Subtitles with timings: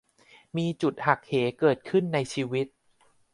[0.57, 2.67] มีจุดหักเหเกิดขึ้นในชีวิต